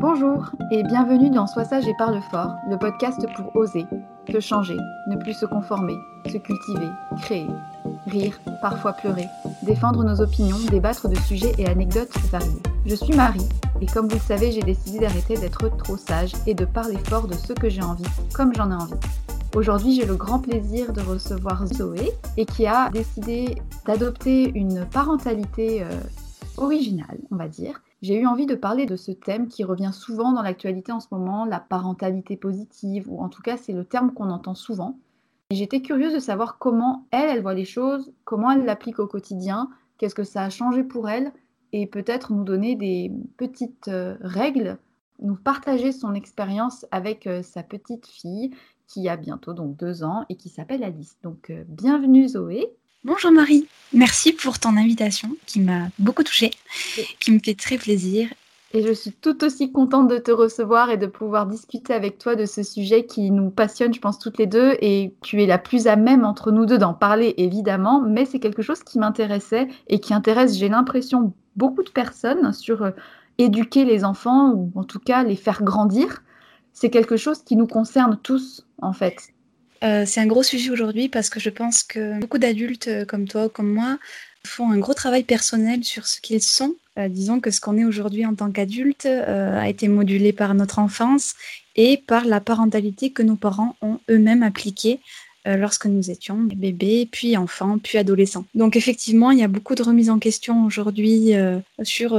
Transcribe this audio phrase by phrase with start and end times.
[0.00, 3.84] Bonjour et bienvenue dans Sois sage et parle fort, le podcast pour oser,
[4.32, 5.92] se changer, ne plus se conformer,
[6.24, 6.88] se cultiver,
[7.20, 7.46] créer,
[8.06, 9.26] rire, parfois pleurer,
[9.60, 12.62] défendre nos opinions, débattre de sujets et anecdotes variés.
[12.86, 13.46] Je suis Marie
[13.82, 17.28] et comme vous le savez, j'ai décidé d'arrêter d'être trop sage et de parler fort
[17.28, 18.02] de ce que j'ai envie,
[18.32, 18.94] comme j'en ai envie.
[19.54, 25.82] Aujourd'hui, j'ai le grand plaisir de recevoir Zoé et qui a décidé d'adopter une parentalité
[25.82, 25.90] euh,
[26.56, 30.32] originale, on va dire, j'ai eu envie de parler de ce thème qui revient souvent
[30.32, 34.12] dans l'actualité en ce moment, la parentalité positive, ou en tout cas c'est le terme
[34.12, 34.98] qu'on entend souvent.
[35.50, 39.68] J'étais curieuse de savoir comment elle, elle voit les choses, comment elle l'applique au quotidien,
[39.98, 41.32] qu'est-ce que ça a changé pour elle,
[41.72, 44.78] et peut-être nous donner des petites euh, règles,
[45.20, 48.50] nous partager son expérience avec euh, sa petite fille
[48.86, 51.18] qui a bientôt donc deux ans et qui s'appelle Alice.
[51.22, 52.72] Donc euh, bienvenue Zoé.
[53.02, 56.50] Bonjour Marie, merci pour ton invitation qui m'a beaucoup touchée,
[57.18, 58.28] qui me fait très plaisir.
[58.74, 62.36] Et je suis tout aussi contente de te recevoir et de pouvoir discuter avec toi
[62.36, 64.76] de ce sujet qui nous passionne, je pense, toutes les deux.
[64.82, 68.38] Et tu es la plus à même entre nous deux d'en parler, évidemment, mais c'est
[68.38, 72.90] quelque chose qui m'intéressait et qui intéresse, j'ai l'impression, beaucoup de personnes sur euh,
[73.38, 76.22] éduquer les enfants ou en tout cas les faire grandir.
[76.74, 79.32] C'est quelque chose qui nous concerne tous, en fait.
[79.82, 83.26] Euh, c'est un gros sujet aujourd'hui parce que je pense que beaucoup d'adultes euh, comme
[83.26, 83.98] toi, comme moi,
[84.46, 86.74] font un gros travail personnel sur ce qu'ils sont.
[86.98, 90.78] Euh, disons que ce qu'on est aujourd'hui en tant qu'adulte a été modulé par notre
[90.78, 91.34] enfance
[91.76, 95.00] et par la parentalité que nos parents ont eux-mêmes appliquée
[95.46, 98.44] lorsque nous étions bébés, puis enfants, puis adolescents.
[98.54, 101.32] Donc effectivement, il y a beaucoup de remises en question aujourd'hui
[101.82, 102.10] sur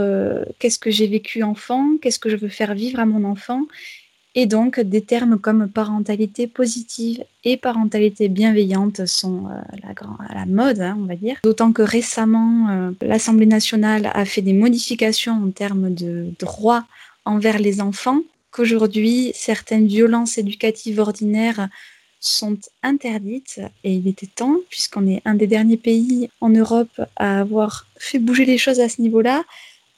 [0.57, 3.67] qu'est-ce que j'ai vécu enfant, qu'est-ce que je veux faire vivre à mon enfant
[4.33, 9.93] et donc, des termes comme parentalité positive et parentalité bienveillante sont euh,
[10.29, 11.37] à la mode, hein, on va dire.
[11.43, 16.85] D'autant que récemment, euh, l'Assemblée nationale a fait des modifications en termes de droits
[17.25, 21.67] envers les enfants, qu'aujourd'hui, certaines violences éducatives ordinaires
[22.21, 27.41] sont interdites et il était temps, puisqu'on est un des derniers pays en Europe à
[27.41, 29.43] avoir fait bouger les choses à ce niveau-là.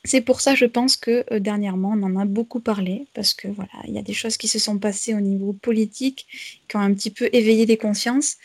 [0.05, 3.47] C'est pour ça, je pense que euh, dernièrement, on en a beaucoup parlé, parce que
[3.47, 6.27] voilà, il y a des choses qui se sont passées au niveau politique,
[6.67, 8.35] qui ont un petit peu éveillé les consciences.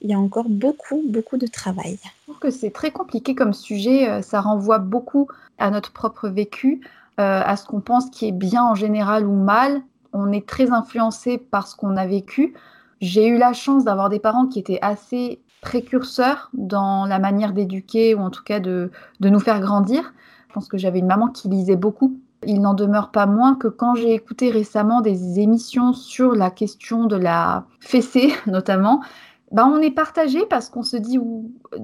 [0.00, 1.98] Il y a encore beaucoup, beaucoup de travail.
[2.02, 4.08] Je trouve que c'est très compliqué comme sujet.
[4.08, 5.28] Euh, ça renvoie beaucoup
[5.58, 6.80] à notre propre vécu,
[7.20, 9.82] euh, à ce qu'on pense qui est bien en général ou mal.
[10.12, 12.54] On est très influencé par ce qu'on a vécu.
[13.00, 18.14] J'ai eu la chance d'avoir des parents qui étaient assez précurseurs dans la manière d'éduquer
[18.16, 18.90] ou en tout cas de,
[19.20, 20.12] de nous faire grandir.
[20.54, 22.16] Je pense que j'avais une maman qui lisait beaucoup.
[22.46, 27.06] Il n'en demeure pas moins que quand j'ai écouté récemment des émissions sur la question
[27.06, 29.02] de la fessée, notamment,
[29.50, 31.18] ben on est partagé parce qu'on se dit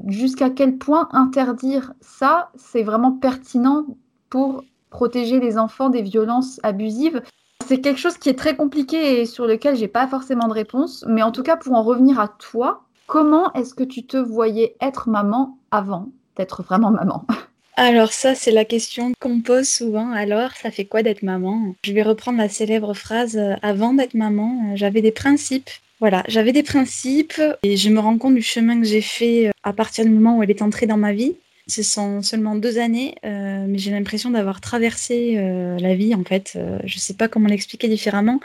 [0.07, 3.87] jusqu'à quel point interdire ça, c'est vraiment pertinent
[4.29, 7.23] pour protéger les enfants des violences abusives.
[7.67, 11.05] C'est quelque chose qui est très compliqué et sur lequel j'ai pas forcément de réponse.
[11.09, 14.77] Mais en tout cas, pour en revenir à toi, comment est-ce que tu te voyais
[14.81, 17.27] être maman avant d'être vraiment maman?
[17.77, 20.13] alors ça, c'est la question qu'on pose souvent.
[20.13, 21.75] Alors, ça fait quoi d'être maman?
[21.85, 25.71] Je vais reprendre la célèbre phrase euh, avant d'être maman, euh, j'avais des principes.
[25.99, 29.51] Voilà, j'avais des principes et je me rends compte du chemin que j'ai fait euh,
[29.63, 31.37] à partir du moment où elle est entrée dans ma vie.
[31.69, 35.37] Ce sont seulement deux années, mais j'ai l'impression d'avoir traversé
[35.79, 36.59] la vie en fait.
[36.85, 38.41] je ne sais pas comment l'expliquer différemment.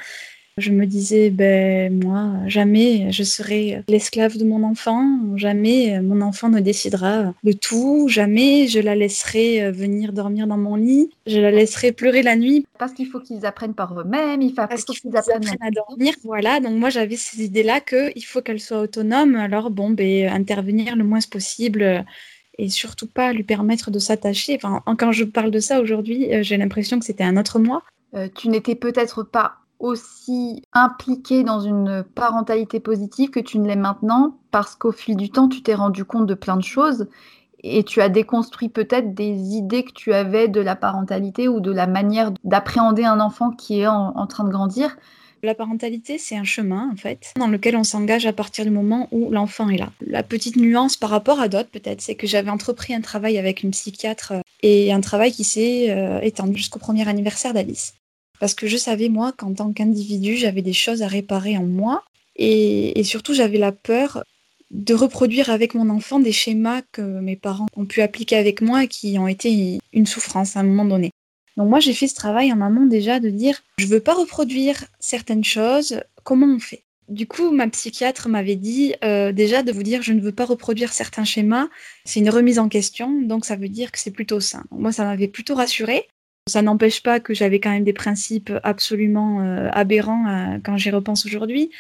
[0.58, 5.06] Je me disais, ben moi, jamais je serai l'esclave de mon enfant,
[5.36, 10.78] jamais mon enfant ne décidera de tout, jamais je la laisserai venir dormir dans mon
[10.78, 12.66] lit, je la laisserai pleurer la nuit.
[12.80, 16.14] Parce qu'il faut qu'ils apprennent par eux-mêmes, il faut parce qu'ils apprennent, à dormir.
[16.24, 20.96] Voilà, donc moi j'avais ces idées-là qu'il faut qu'elle soit autonome, alors bon, ben intervenir
[20.96, 22.06] le moins possible
[22.58, 24.56] et surtout pas lui permettre de s'attacher.
[24.56, 27.84] Enfin, quand je parle de ça aujourd'hui, euh, j'ai l'impression que c'était un autre moi.
[28.14, 33.76] Euh, tu n'étais peut-être pas aussi impliqué dans une parentalité positive que tu ne l'es
[33.76, 37.08] maintenant parce qu'au fil du temps, tu t'es rendu compte de plein de choses
[37.66, 41.72] et tu as déconstruit peut-être des idées que tu avais de la parentalité ou de
[41.72, 44.96] la manière d'appréhender un enfant qui est en, train de grandir.
[45.42, 49.08] La parentalité, c'est un chemin, en fait, dans lequel on s'engage à partir du moment
[49.12, 49.90] où l'enfant est là.
[50.06, 53.62] La petite nuance par rapport à d'autres, peut-être, c'est que j'avais entrepris un travail avec
[53.62, 54.34] une psychiatre
[54.64, 57.94] et un travail qui s'est euh, étendu jusqu'au premier anniversaire d'Alice.
[58.40, 62.04] Parce que je savais, moi, qu'en tant qu'individu, j'avais des choses à réparer en moi.
[62.36, 64.24] Et, surtout, j'avais la peur
[64.72, 68.84] de reproduire avec mon enfant des schémas que mes parents ont pu appliquer avec moi
[68.84, 71.12] et qui ont été une souffrance à un moment donné.
[71.56, 74.84] Donc moi, j'ai fait ce travail en amont déjà de dire, je veux pas reproduire
[75.00, 76.84] certaines choses, comment on fait?
[77.08, 80.46] Du coup, ma psychiatre m'avait dit euh, déjà de vous dire je ne veux pas
[80.46, 81.68] reproduire certains schémas,
[82.04, 84.64] c'est une remise en question, donc ça veut dire que c'est plutôt sain.
[84.72, 86.08] moi, ça m'avait plutôt rassurée.
[86.48, 90.92] Ça n'empêche pas que j'avais quand même des principes absolument euh, aberrants euh, quand j'y
[90.92, 91.72] repense aujourd'hui.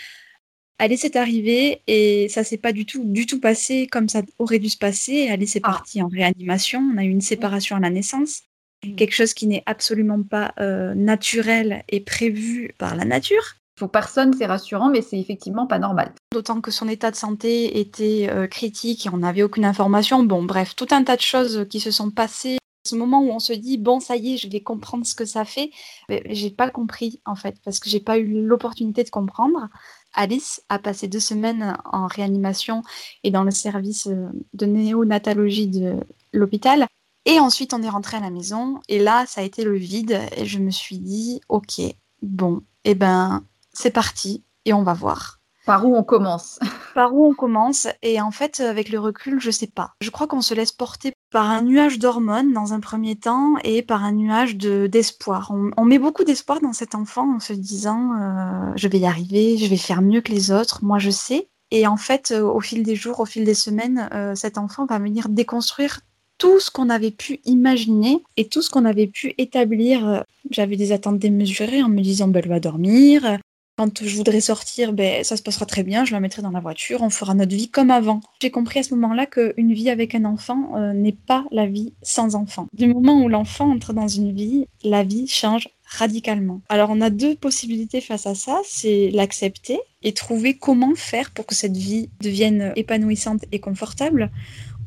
[0.79, 4.57] Alice est arrivée et ça s'est pas du tout, du tout passé comme ça aurait
[4.57, 5.29] dû se passer.
[5.29, 5.69] Alice est ah.
[5.69, 6.81] partie en réanimation.
[6.93, 8.41] On a eu une séparation à la naissance.
[8.83, 8.95] Mmh.
[8.95, 13.43] Quelque chose qui n'est absolument pas euh, naturel et prévu par la nature.
[13.75, 16.11] Pour personne, c'est rassurant, mais c'est effectivement pas normal.
[16.33, 20.23] D'autant que son état de santé était critique et on n'avait aucune information.
[20.23, 23.39] Bon, bref, tout un tas de choses qui se sont passées ce moment où on
[23.39, 25.71] se dit bon ça y est je vais comprendre ce que ça fait
[26.09, 29.69] j'ai pas compris en fait parce que j'ai pas eu l'opportunité de comprendre.
[30.13, 32.83] Alice a passé deux semaines en réanimation
[33.23, 35.99] et dans le service euh, de néonatologie de
[36.31, 36.85] l'hôpital.
[37.25, 40.19] Et ensuite on est rentré à la maison et là ça a été le vide
[40.37, 41.79] et je me suis dit ok
[42.21, 45.39] bon et eh ben c'est parti et on va voir.
[45.65, 46.59] Par où on commence?
[46.93, 49.95] Par où on commence Et en fait, avec le recul, je sais pas.
[49.99, 53.81] Je crois qu'on se laisse porter par un nuage d'hormones dans un premier temps et
[53.81, 55.51] par un nuage d'espoir.
[55.75, 59.57] on, met beaucoup d'espoir dans cet enfant en se disant euh, je vais y arriver,
[59.57, 61.49] je vais faire mieux que les autres, moi je sais.
[61.71, 64.85] Et en fait, euh, au fil des jours, au fil des semaines, euh, cet enfant
[64.85, 65.99] va venir déconstruire
[66.37, 70.23] tout ce qu'on avait pu imaginer et tout ce qu'on avait pu établir.
[70.51, 73.39] J'avais des attentes démesurées en me disant bah, elle va dormir,
[73.77, 76.61] Quand je voudrais sortir, ben, ça se passera très bien, je la mettrai dans la
[76.61, 78.21] voiture, on fera notre vie comme avant.
[78.41, 81.93] J'ai compris à ce moment-là qu'une vie avec un enfant euh, n'est pas la vie
[82.01, 82.67] sans enfant.
[82.73, 86.61] Du moment où l'enfant entre dans une vie, la vie change radicalement.
[86.69, 91.45] Alors on a deux possibilités face à ça, c'est l'accepter et trouver comment faire pour
[91.45, 94.31] que cette vie devienne épanouissante et confortable,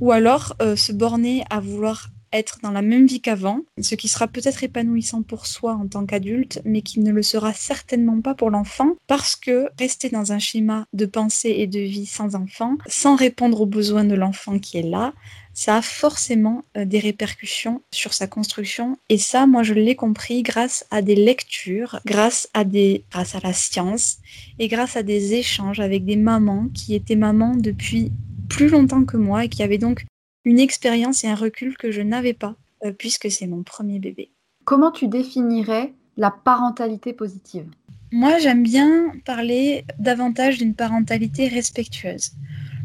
[0.01, 4.09] ou alors euh, se borner à vouloir être dans la même vie qu'avant, ce qui
[4.09, 8.35] sera peut-être épanouissant pour soi en tant qu'adulte, mais qui ne le sera certainement pas
[8.35, 12.77] pour l'enfant, parce que rester dans un schéma de pensée et de vie sans enfant,
[12.87, 15.13] sans répondre aux besoins de l'enfant qui est là,
[15.59, 18.97] ça a forcément euh, des répercussions sur sa construction.
[19.09, 23.41] Et ça, moi, je l'ai compris grâce à des lectures, grâce à des, grâce à
[23.41, 24.19] la science
[24.61, 28.13] et grâce à des échanges avec des mamans qui étaient mamans depuis
[28.49, 30.07] plus longtemps que moi et qui avaient donc
[30.49, 34.31] une expérience et un recul que je n'avais pas, euh, puisque c'est mon premier bébé.
[34.65, 37.67] Comment tu définirais la parentalité positive?
[38.13, 42.31] Moi, j'aime bien parler davantage d'une parentalité respectueuse.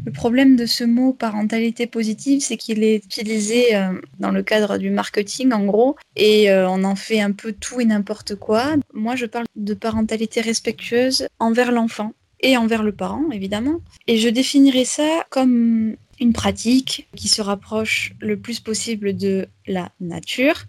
[0.04, 4.76] Le problème de ce mot parentalité positive, c'est qu'il est utilisé euh, dans le cadre
[4.76, 8.74] du marketing, en gros, et euh, on en fait un peu tout et n'importe quoi.
[8.92, 13.80] Moi, je parle de parentalité respectueuse envers l'enfant et envers le parent, évidemment.
[14.06, 19.90] Et je définirais ça comme une pratique qui se rapproche le plus possible de la
[20.00, 20.64] nature.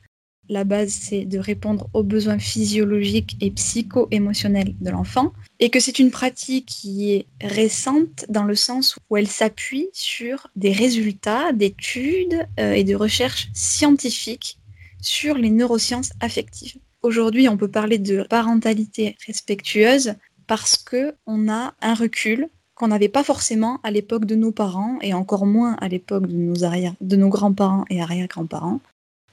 [0.48, 5.98] La base, c'est de répondre aux besoins physiologiques et psycho-émotionnels de l'enfant, et que c'est
[5.98, 12.48] une pratique qui est récente dans le sens où elle s'appuie sur des résultats d'études
[12.60, 14.60] euh, et de recherches scientifiques
[15.02, 16.76] sur les neurosciences affectives.
[17.02, 20.14] Aujourd'hui, on peut parler de parentalité respectueuse
[20.48, 24.98] parce que on a un recul qu'on n'avait pas forcément à l'époque de nos parents
[25.02, 28.82] et encore moins à l'époque de nos arrière, de nos grands-parents et arrière-grands-parents.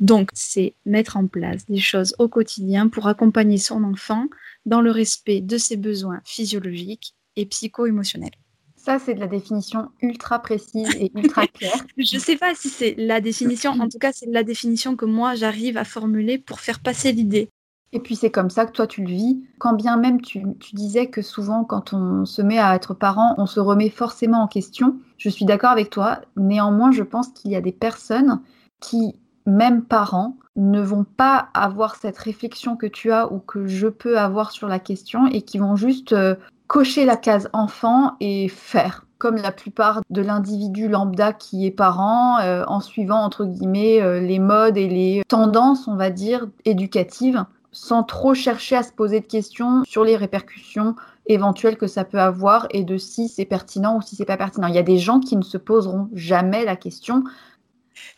[0.00, 4.26] Donc, c'est mettre en place des choses au quotidien pour accompagner son enfant
[4.66, 8.34] dans le respect de ses besoins physiologiques et psycho-émotionnels.
[8.76, 11.84] Ça, c'est de la définition ultra précise et ultra claire.
[11.96, 15.04] Je ne sais pas si c'est la définition, en tout cas, c'est la définition que
[15.04, 17.48] moi, j'arrive à formuler pour faire passer l'idée.
[17.92, 19.42] Et puis c'est comme ça que toi tu le vis.
[19.58, 23.46] Quand bien même tu, disais que souvent quand on se met à être parent, on
[23.46, 24.96] se remet forcément en question.
[25.18, 26.20] Je suis d'accord avec toi.
[26.36, 28.40] Néanmoins, je pense qu'il y a des personnes
[28.80, 29.14] qui,
[29.46, 34.18] même parents, ne vont pas avoir cette réflexion que tu as ou que je peux
[34.18, 36.34] avoir sur la question et qui vont juste euh,
[36.66, 42.40] cocher la case enfant et faire comme la plupart de l'individu lambda qui est parent,
[42.40, 47.44] euh, en suivant entre guillemets euh, les modes et les tendances, on va dire, éducatives
[47.72, 50.94] sans trop chercher à se poser de questions sur les répercussions
[51.26, 54.68] éventuelles que ça peut avoir et de si c'est pertinent ou si c'est pas pertinent.
[54.68, 57.24] Il y a des gens qui ne se poseront jamais la question.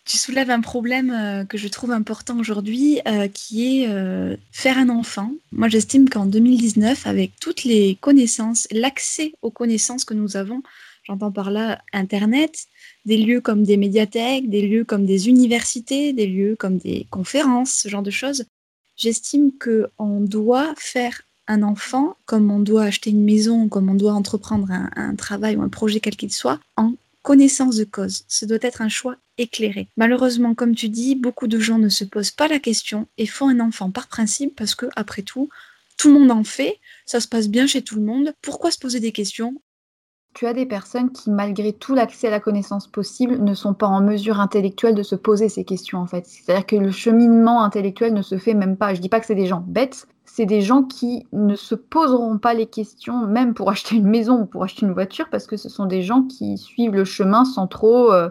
[0.05, 4.79] Tu soulèves un problème euh, que je trouve important aujourd'hui, euh, qui est euh, faire
[4.79, 5.33] un enfant.
[5.53, 10.63] Moi, j'estime qu'en 2019, avec toutes les connaissances, l'accès aux connaissances que nous avons,
[11.05, 12.67] j'entends par là Internet,
[13.05, 17.73] des lieux comme des médiathèques, des lieux comme des universités, des lieux comme des conférences,
[17.83, 18.45] ce genre de choses,
[18.97, 24.13] J'estime qu'on doit faire un enfant, comme on doit acheter une maison, comme on doit
[24.13, 28.25] entreprendre un, travail ou un projet quel qu'il soit, en connaissance de cause.
[28.29, 29.89] Ce doit être un choix éclairé.
[29.97, 33.49] Malheureusement, comme tu dis, beaucoup de gens ne se posent pas la question et font
[33.49, 35.49] un enfant par principe parce que, après tout,
[35.97, 38.35] tout le monde en fait, ça se passe bien chez tout le monde.
[38.43, 39.55] Pourquoi se poser des questions
[40.35, 43.87] tu as des personnes qui, malgré tout l'accès à la connaissance possible, ne sont pas
[43.87, 46.27] en mesure intellectuelle de se poser ces questions, en fait.
[46.27, 48.95] C'est-à-dire que le cheminement intellectuel ne se fait même pas.
[48.95, 52.39] Je dis pas que c'est des gens bêtes, c'est des gens qui ne se poseront
[52.39, 55.57] pas les questions, même pour acheter une maison ou pour acheter une voiture, parce que
[55.57, 58.13] ce sont des gens qui suivent le chemin sans trop.
[58.13, 58.29] Euh,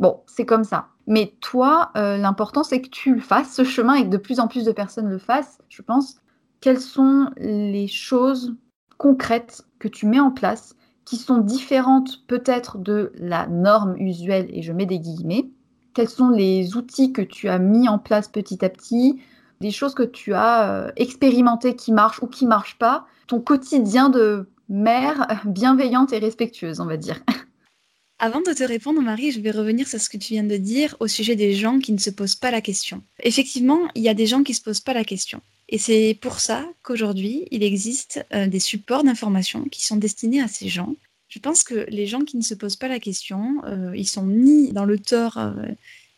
[0.00, 0.88] bon, c'est comme ça.
[1.06, 4.40] Mais toi, euh, l'important, c'est que tu le fasses, ce chemin, et que de plus
[4.40, 6.16] en plus de personnes le fassent, je pense.
[6.60, 8.56] Quelles sont les choses
[8.98, 10.74] concrètes que tu mets en place
[11.08, 15.48] qui sont différentes peut-être de la norme usuelle, et je mets des guillemets.
[15.94, 19.18] Quels sont les outils que tu as mis en place petit à petit,
[19.62, 24.10] des choses que tu as euh, expérimentées qui marchent ou qui marchent pas, ton quotidien
[24.10, 27.22] de mère bienveillante et respectueuse, on va dire?
[28.18, 30.94] Avant de te répondre, Marie, je vais revenir sur ce que tu viens de dire
[31.00, 33.02] au sujet des gens qui ne se posent pas la question.
[33.22, 35.40] Effectivement, il y a des gens qui ne se posent pas la question.
[35.68, 40.48] Et c'est pour ça qu'aujourd'hui, il existe euh, des supports d'information qui sont destinés à
[40.48, 40.94] ces gens.
[41.28, 44.24] Je pense que les gens qui ne se posent pas la question, euh, ils sont
[44.24, 45.52] ni dans le tort euh,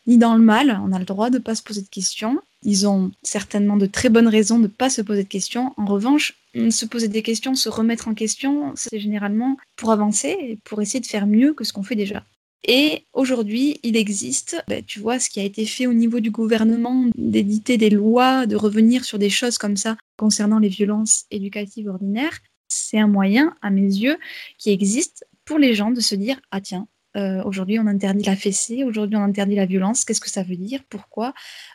[0.07, 0.79] ni dans le mal.
[0.83, 2.39] On a le droit de ne pas se poser de questions.
[2.63, 5.73] Ils ont certainement de très bonnes raisons de ne pas se poser de questions.
[5.77, 10.57] En revanche, se poser des questions, se remettre en question, c'est généralement pour avancer et
[10.63, 12.23] pour essayer de faire mieux que ce qu'on fait déjà.
[12.63, 16.29] Et aujourd'hui, il existe, ben, tu vois, ce qui a été fait au niveau du
[16.29, 21.87] gouvernement, d'éditer des lois, de revenir sur des choses comme ça concernant les violences éducatives
[21.87, 22.39] ordinaires.
[22.67, 24.17] c'est un moyen, à mes yeux,
[24.57, 26.87] qui existe pour les gens de se dire Ah, tiens,
[27.17, 30.55] euh, aujourd'hui on interdit la fessée, aujourd'hui on interdit la violence, qu'est-ce que ça veut
[30.55, 30.81] dire?
[30.89, 31.33] Pourquoi?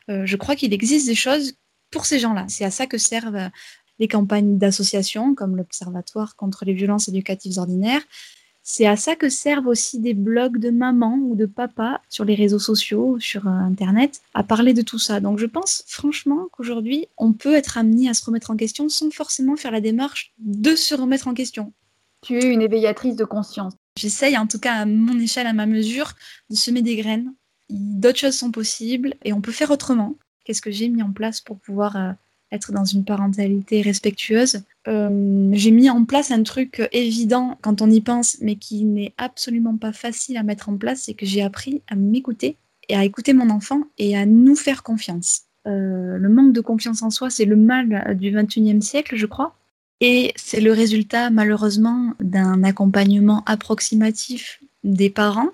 [0.09, 1.55] Euh, Je crois qu'il existe des choses
[1.90, 2.47] pour ces gens-là.
[2.49, 3.50] C'est à ça que servent
[3.99, 8.02] les campagnes d'associations comme l'Observatoire contre les violences éducatives ordinaires.
[8.68, 12.35] C'est à ça que servent aussi des blogs de maman ou de papa sur les
[12.35, 15.20] réseaux sociaux, sur euh, Internet, à parler de tout ça.
[15.20, 19.12] Donc je pense franchement qu'aujourd'hui, on peut être amené à se remettre en question sans
[19.12, 21.73] forcément faire la démarche de se remettre en question.
[22.23, 23.75] Tu es une éveillatrice de conscience.
[23.96, 26.14] J'essaye, en tout cas à mon échelle, à ma mesure,
[26.50, 27.32] de semer des graines.
[27.70, 30.16] D'autres choses sont possibles et on peut faire autrement.
[30.44, 32.11] Qu'est-ce que j'ai mis en place pour pouvoir euh,
[32.56, 34.62] être dans une parentalité respectueuse.
[34.88, 39.14] Euh, j'ai mis en place un truc évident quand on y pense, mais qui n'est
[39.18, 42.56] absolument pas facile à mettre en place, c'est que j'ai appris à m'écouter
[42.88, 45.42] et à écouter mon enfant et à nous faire confiance.
[45.66, 49.56] Euh, le manque de confiance en soi, c'est le mal du 21e siècle, je crois.
[50.00, 55.50] Et c'est le résultat, malheureusement, d'un accompagnement approximatif des parents.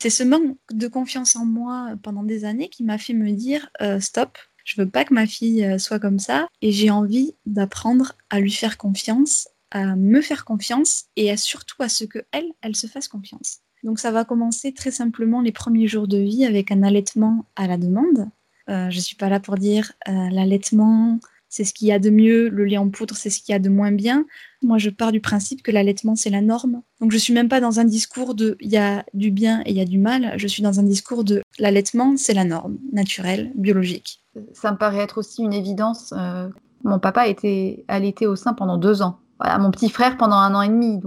[0.00, 3.70] C'est ce manque de confiance en moi pendant des années qui m'a fait me dire
[3.80, 7.34] euh, stop, je veux pas que ma fille euh, soit comme ça et j'ai envie
[7.46, 12.52] d'apprendre à lui faire confiance, à me faire confiance et surtout à ce que elle,
[12.60, 13.60] elle se fasse confiance.
[13.84, 17.66] Donc ça va commencer très simplement les premiers jours de vie avec un allaitement à
[17.68, 18.28] la demande.
[18.68, 22.10] Euh, je suis pas là pour dire euh, l'allaitement, c'est ce qu'il y a de
[22.10, 24.26] mieux, le lait en poudre, c'est ce qu'il y a de moins bien.
[24.62, 26.82] Moi, je pars du principe que l'allaitement, c'est la norme.
[27.00, 29.70] Donc, je suis même pas dans un discours de il y a du bien et
[29.70, 30.34] il y a du mal.
[30.36, 34.22] Je suis dans un discours de l'allaitement, c'est la norme, naturelle, biologique.
[34.52, 36.12] Ça me paraît être aussi une évidence.
[36.16, 36.48] Euh,
[36.84, 39.18] mon papa a été allaité au sein pendant deux ans.
[39.38, 41.00] Voilà, mon petit frère pendant un an et demi.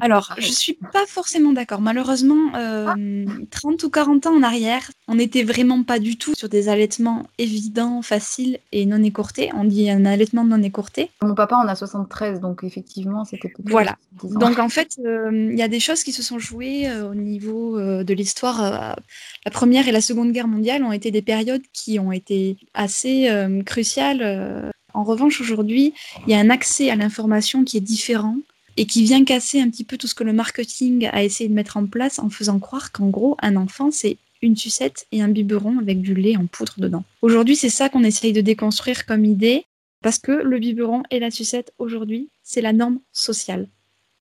[0.00, 1.80] Alors, je suis pas forcément d'accord.
[1.80, 6.48] Malheureusement, 30 euh, ou 40 ans en arrière, on n'était vraiment pas du tout sur
[6.48, 9.50] des allaitements évidents, faciles et non écourtés.
[9.54, 11.10] On dit un allaitement non écourté.
[11.22, 13.96] Mon papa en a 73, donc effectivement, c'était Voilà.
[14.22, 17.14] Donc en fait, euh, il y a des choses qui se sont jouées euh, au
[17.14, 18.96] niveau de l'histoire.
[19.44, 23.30] la Première et la Seconde Guerre mondiale ont été des périodes qui ont été assez
[23.66, 24.72] cruciales.
[24.94, 25.92] En revanche, aujourd'hui,
[26.26, 28.36] il y a un accès à l'information qui est différent
[28.76, 31.54] et qui vient casser un petit peu tout ce que le marketing a essayé de
[31.54, 35.28] mettre en place en faisant croire qu'en gros, un enfant, c'est une sucette et un
[35.28, 37.04] biberon avec du lait en poudre dedans.
[37.22, 39.64] Aujourd'hui, c'est ça qu'on essaye de déconstruire comme idée,
[40.02, 43.68] parce que le biberon et la sucette, aujourd'hui, c'est la norme sociale.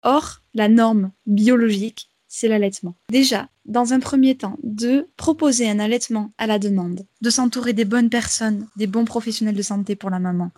[0.02, 2.96] Or, la norme biologique, c'est l'allaitement.
[3.12, 7.86] Déjà, dans un premier temps, de proposer un allaitement à la demande, de s'entourer des
[7.86, 10.50] bonnes personnes, des bons professionnels de santé pour la maman,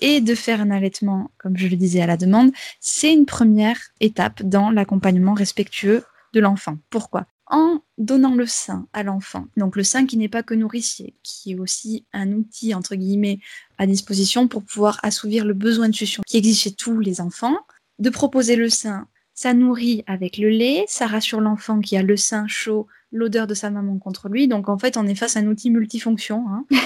[0.00, 3.78] et de faire un allaitement, comme je le disais, à la demande, c'est une première
[4.00, 6.76] étape dans l'accompagnement respectueux de l'enfant.
[6.90, 7.24] Pourquoi?
[7.46, 11.52] En donnant le sein à l'enfant, donc le sein qui n'est pas que nourricier, qui
[11.52, 13.38] est aussi un outil entre guillemets
[13.78, 17.56] à disposition pour pouvoir assouvir le besoin de succion qui existe chez tous les enfants,
[17.98, 22.16] de proposer le sein ça nourrit avec le lait, ça rassure l'enfant qui a le
[22.16, 24.48] sein chaud, l'odeur de sa maman contre lui.
[24.48, 26.44] Donc en fait, on est face à un outil multifonction.
[26.48, 26.64] Hein.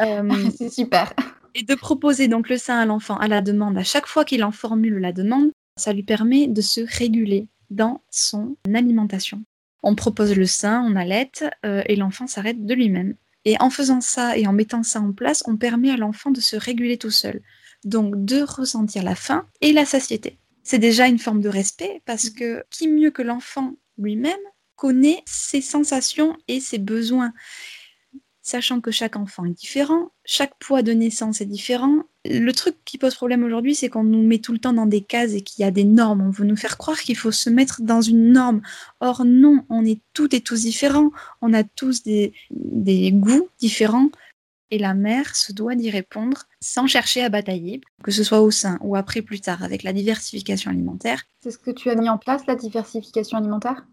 [0.00, 1.12] Euh, c'est super.
[1.54, 4.42] Et de proposer donc le sein à l'enfant à la demande, à chaque fois qu'il
[4.42, 9.44] en formule la demande, ça lui permet de se réguler dans son alimentation.
[9.84, 11.30] On propose le sein, on allait,
[11.64, 13.14] euh, et l'enfant s'arrête de lui-même.
[13.44, 16.40] Et en faisant ça et en mettant ça en place, on permet à l'enfant de
[16.40, 17.40] se réguler tout seul.
[17.84, 22.30] Donc de ressentir la faim et la satiété c'est déjà une forme de respect parce
[22.30, 22.34] mm.
[22.34, 24.34] que qui mieux que l'enfant lui-même
[24.74, 27.32] connaît ses sensations et ses besoins.
[28.42, 32.02] Sachant que chaque enfant est différent, chaque poids de naissance est différent.
[32.26, 35.00] Le truc qui pose problème aujourd'hui, c'est qu'on nous met tout le temps dans des
[35.00, 36.20] cases et qu'il y a des normes.
[36.20, 38.60] On veut nous faire croire qu'il faut se mettre dans une norme.
[39.00, 41.10] Or non, on est toutes et tous différents.
[41.40, 44.10] On a tous des, des goûts différents
[44.70, 48.50] et la mère se doit d'y répondre sans chercher à batailler, que ce soit au
[48.50, 51.22] sein ou après plus tard avec la diversification alimentaire.
[51.42, 53.84] C'est ce que tu as mis en place, la diversification alimentaire?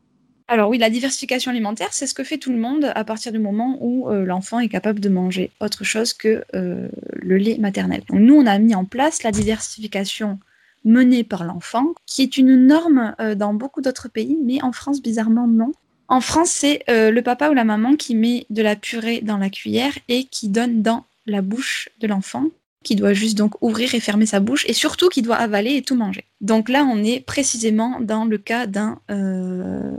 [0.47, 3.39] Alors oui, la diversification alimentaire, c'est ce que fait tout le monde à partir du
[3.39, 8.03] moment où euh, l'enfant est capable de manger autre chose que euh, le lait maternel.
[8.11, 10.39] nous, on a mis en place la diversification
[10.83, 15.01] menée par l'enfant, qui est une norme euh, dans beaucoup d'autres pays, mais en France,
[15.01, 15.71] bizarrement, non.
[16.11, 19.37] En France, c'est euh, le papa ou la maman qui met de la purée dans
[19.37, 22.47] la cuillère et qui donne dans la bouche de l'enfant,
[22.83, 25.81] qui doit juste donc ouvrir et fermer sa bouche, et surtout qui doit avaler et
[25.81, 26.25] tout manger.
[26.41, 28.99] Donc là, on est précisément dans le cas d'un...
[29.09, 29.95] Euh,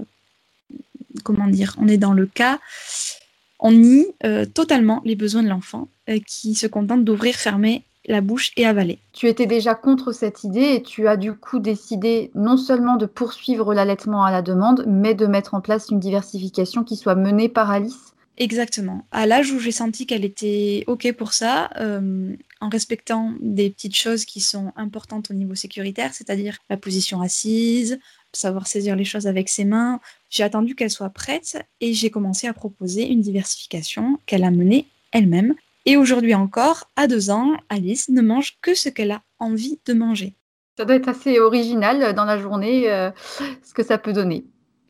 [1.25, 2.61] comment dire On est dans le cas...
[3.59, 5.89] On nie euh, totalement les besoins de l'enfant
[6.27, 8.99] qui se contente d'ouvrir, fermer la bouche et avaler.
[9.13, 13.07] Tu étais déjà contre cette idée et tu as du coup décidé non seulement de
[13.07, 17.49] poursuivre l'allaitement à la demande, mais de mettre en place une diversification qui soit menée
[17.49, 18.13] par Alice.
[18.39, 19.07] Exactement.
[19.13, 23.97] À l'âge où j'ai senti qu'elle était OK pour ça, euh, en respectant des petites
[23.97, 28.01] choses qui sont importantes au niveau sécuritaire, c'est-à-dire la position assise,
[28.33, 30.01] savoir saisir les choses avec ses mains.
[30.31, 34.87] J'ai attendu qu'elle soit prête et j'ai commencé à proposer une diversification qu'elle a menée
[35.13, 35.55] elle-même.
[35.85, 39.93] Et aujourd'hui encore, à deux ans, Alice ne mange que ce qu'elle a envie de
[39.93, 40.35] manger.
[40.79, 43.11] Ça doit être assez original dans la journée, euh,
[43.63, 44.45] ce que ça peut donner.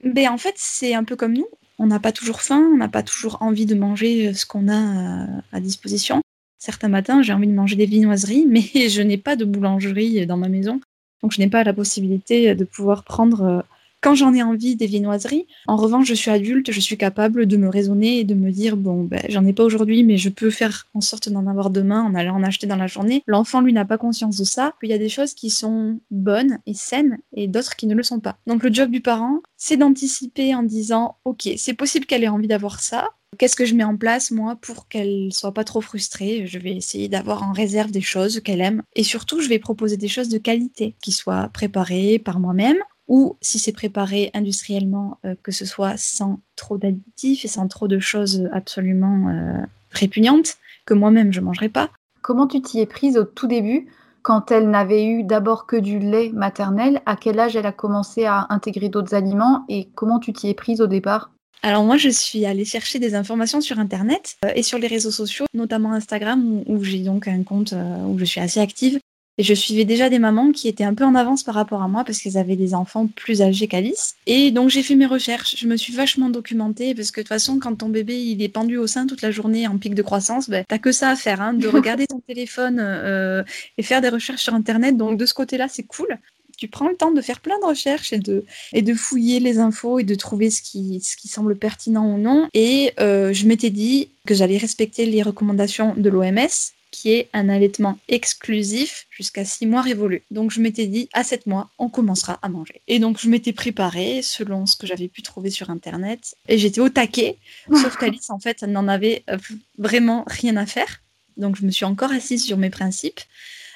[0.04, 1.48] Ben, en fait, c'est un peu comme nous.
[1.78, 5.26] On n'a pas toujours faim, on n'a pas toujours envie de manger ce qu'on a
[5.52, 6.20] à disposition.
[6.58, 10.36] Certains matins, j'ai envie de manger des viennoiseries, mais je n'ai pas de boulangerie dans
[10.36, 10.80] ma maison.
[11.22, 13.60] Donc, je n'ai pas la possibilité de pouvoir prendre euh,
[14.02, 15.46] quand j'en ai envie des viennoiseries.
[15.66, 18.76] En revanche, je suis adulte, je suis capable de me raisonner et de me dire
[18.76, 22.02] bon, ben, j'en ai pas aujourd'hui, mais je peux faire en sorte d'en avoir demain
[22.02, 23.22] en allant en acheter dans la journée.
[23.26, 24.74] L'enfant, lui, n'a pas conscience de ça.
[24.82, 28.02] Il y a des choses qui sont bonnes et saines et d'autres qui ne le
[28.02, 28.36] sont pas.
[28.46, 32.48] Donc, le job du parent, c'est d'anticiper en disant ok, c'est possible qu'elle ait envie
[32.48, 33.10] d'avoir ça.
[33.38, 36.46] Qu'est-ce que je mets en place, moi, pour qu'elle soit pas trop frustrée?
[36.46, 38.82] Je vais essayer d'avoir en réserve des choses qu'elle aime.
[38.94, 42.76] Et surtout, je vais proposer des choses de qualité, qui soient préparées par moi-même,
[43.08, 47.88] ou si c'est préparé industriellement, euh, que ce soit sans trop d'additifs et sans trop
[47.88, 51.90] de choses absolument euh, répugnantes, que moi-même je ne mangerai pas.
[52.22, 53.88] Comment tu t'y es prise au tout début
[54.22, 57.02] quand elle n'avait eu d'abord que du lait maternel?
[57.06, 60.54] À quel âge elle a commencé à intégrer d'autres aliments et comment tu t'y es
[60.54, 61.32] prise au départ?
[61.64, 65.12] Alors moi, je suis allée chercher des informations sur Internet euh, et sur les réseaux
[65.12, 68.98] sociaux, notamment Instagram, où, j'ai donc un compte euh, où je suis assez active.
[69.38, 71.88] Et je suivais déjà des mamans qui étaient un peu en avance par rapport à
[71.88, 74.14] moi parce qu'elles avaient des enfants plus âgés qu'Alice.
[74.26, 77.28] Et donc j'ai fait mes recherches, je me suis vachement documentée parce que de toute
[77.28, 80.02] façon quand ton bébé il est pendu au sein toute la journée en pic de
[80.02, 83.42] croissance, ben, t'as que ça à faire, hein, de regarder ton téléphone euh,
[83.78, 84.96] et faire des recherches sur Internet.
[84.98, 86.18] Donc de ce côté-là c'est cool
[86.58, 89.58] tu prends le temps de faire plein de recherches et de, et de fouiller les
[89.58, 92.48] infos et de trouver ce qui, ce qui semble pertinent ou non.
[92.54, 97.48] Et euh, je m'étais dit que j'allais respecter les recommandations de l'OMS qui est un
[97.48, 100.22] allaitement exclusif jusqu'à 6 mois révolus.
[100.30, 102.80] Donc je m'étais dit, à 7 mois, on commencera à manger.
[102.86, 106.36] Et donc je m'étais préparée selon ce que j'avais pu trouver sur Internet.
[106.46, 109.38] Et j'étais au taquet, sauf qu'Alice, en fait, n'en avait euh,
[109.78, 111.02] vraiment rien à faire.
[111.36, 113.20] Donc je me suis encore assise sur mes principes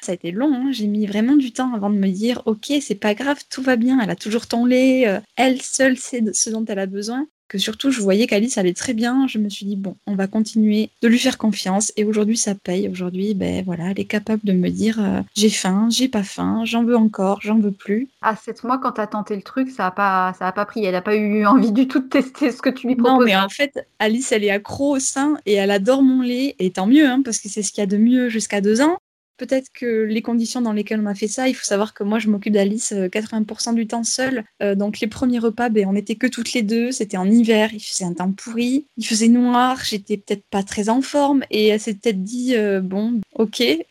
[0.02, 0.54] ça a été long.
[0.54, 0.72] Hein.
[0.72, 3.76] J'ai mis vraiment du temps avant de me dire, ok, c'est pas grave, tout va
[3.76, 3.98] bien.
[4.00, 5.08] Elle a toujours ton lait.
[5.08, 7.26] Euh, elle seule sait ce dont elle a besoin.
[7.48, 9.26] Que surtout, je voyais qu'Alice allait très bien.
[9.28, 11.92] Je me suis dit, bon, on va continuer de lui faire confiance.
[11.96, 12.88] Et aujourd'hui, ça paye.
[12.88, 16.62] Aujourd'hui, ben voilà, elle est capable de me dire, euh, j'ai faim, j'ai pas faim,
[16.64, 18.08] j'en veux encore, j'en veux plus.
[18.20, 20.66] À 7 mois, quand tu as tenté le truc, ça a pas, ça a pas
[20.66, 20.84] pris.
[20.84, 23.20] Elle n'a pas eu envie du tout de tester ce que tu lui proposes.
[23.20, 26.56] Non, mais en fait, Alice, elle est accro au sein et elle adore mon lait.
[26.58, 28.80] Et tant mieux, hein, parce que c'est ce qu'il y a de mieux jusqu'à deux
[28.80, 28.98] ans.
[29.36, 32.18] Peut-être que les conditions dans lesquelles on a fait ça, il faut savoir que moi
[32.18, 34.44] je m'occupe d'Alice 80% euh, du temps seule.
[34.62, 36.90] Euh, donc les premiers repas, ben, on n'était que toutes les deux.
[36.90, 40.88] C'était en hiver, il faisait un temps pourri, il faisait noir, j'étais peut-être pas très
[40.88, 43.60] en forme et elle s'est peut-être dit euh, bon, ok.
[43.60, 43.86] et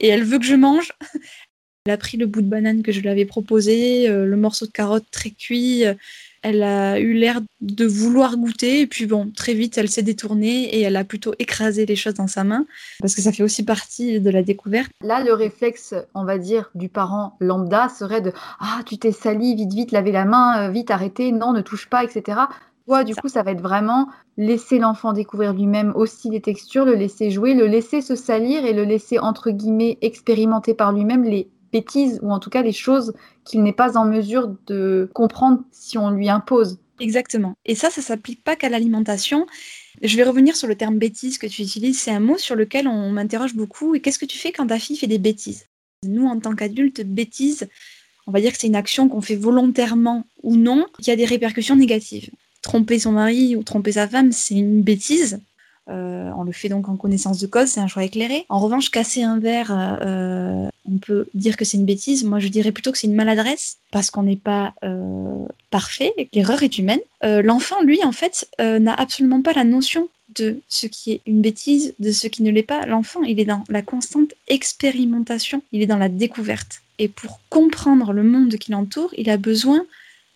[0.00, 0.92] elle veut que je mange.
[1.84, 4.70] Elle a pris le bout de banane que je lui avais proposé, le morceau de
[4.70, 5.84] carotte très cuit
[6.42, 10.64] elle a eu l'air de vouloir goûter, et puis bon, très vite, elle s'est détournée
[10.74, 12.66] et elle a plutôt écrasé les choses dans sa main,
[13.00, 14.90] parce que ça fait aussi partie de la découverte.
[15.02, 19.54] Là, le réflexe, on va dire, du parent lambda serait de Ah, tu t'es sali,
[19.54, 22.40] vite, vite, laver la main, euh, vite, arrêter, non, ne touche pas, etc.
[22.88, 26.94] Ouais, du coup, ça va être vraiment laisser l'enfant découvrir lui-même aussi les textures, le
[26.94, 31.48] laisser jouer, le laisser se salir et le laisser, entre guillemets, expérimenter par lui-même les
[31.72, 35.98] bêtises ou en tout cas les choses qu'il n'est pas en mesure de comprendre si
[35.98, 36.78] on lui impose.
[37.00, 37.54] Exactement.
[37.64, 39.46] Et ça, ça s'applique pas qu'à l'alimentation.
[40.02, 41.98] Je vais revenir sur le terme bêtise que tu utilises.
[41.98, 43.94] C'est un mot sur lequel on m'interroge beaucoup.
[43.94, 45.66] Et qu'est-ce que tu fais quand ta fille fait des bêtises?
[46.04, 47.68] Nous, en tant qu'adultes, bêtises,
[48.26, 51.24] on va dire que c'est une action qu'on fait volontairement ou non, qui a des
[51.24, 52.30] répercussions négatives.
[52.62, 55.40] Tromper son mari ou tromper sa femme, c'est une bêtise.
[55.88, 58.46] Euh, on le fait donc en connaissance de cause, c'est un choix éclairé.
[58.48, 62.24] En revanche, casser un verre, euh, on peut dire que c'est une bêtise.
[62.24, 66.62] Moi, je dirais plutôt que c'est une maladresse parce qu'on n'est pas euh, parfait, l'erreur
[66.62, 67.00] est humaine.
[67.22, 71.94] L'enfant, lui, en fait, n'a absolument pas la notion de ce qui est une bêtise,
[71.98, 72.86] de ce qui ne l'est pas.
[72.86, 76.82] L'enfant, il est dans la constante expérimentation, il est dans la découverte.
[76.98, 79.84] Et pour comprendre le monde qui l'entoure, il a besoin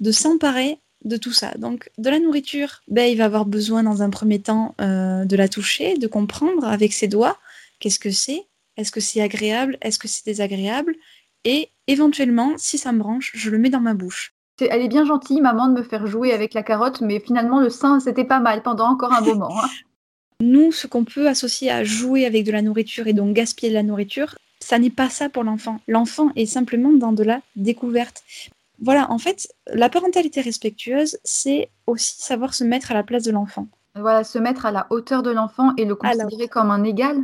[0.00, 1.52] de s'emparer de tout ça.
[1.58, 5.36] Donc, de la nourriture, ben, il va avoir besoin dans un premier temps euh, de
[5.36, 7.38] la toucher, de comprendre avec ses doigts
[7.78, 8.44] qu'est-ce que c'est,
[8.76, 10.94] est-ce que c'est agréable, est-ce que c'est désagréable,
[11.44, 14.32] et éventuellement, si ça me branche, je le mets dans ma bouche.
[14.58, 17.70] Elle est bien gentille, maman, de me faire jouer avec la carotte, mais finalement, le
[17.70, 19.50] sein, c'était pas mal pendant encore un moment.
[19.62, 19.68] Hein.
[20.40, 23.74] Nous, ce qu'on peut associer à jouer avec de la nourriture et donc gaspiller de
[23.74, 25.80] la nourriture, ça n'est pas ça pour l'enfant.
[25.88, 28.22] L'enfant est simplement dans de la découverte
[28.80, 33.30] voilà, en fait, la parentalité respectueuse, c'est aussi savoir se mettre à la place de
[33.30, 33.68] l'enfant.
[33.94, 37.16] Voilà, se mettre à la hauteur de l'enfant et le considérer comme un égal.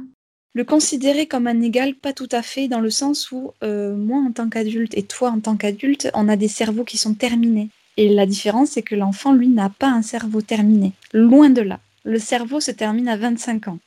[0.54, 4.18] Le considérer comme un égal, pas tout à fait, dans le sens où euh, moi
[4.18, 7.68] en tant qu'adulte et toi en tant qu'adulte, on a des cerveaux qui sont terminés.
[7.96, 10.92] Et la différence, c'est que l'enfant, lui, n'a pas un cerveau terminé.
[11.12, 11.80] Loin de là.
[12.04, 13.78] Le cerveau se termine à 25 ans.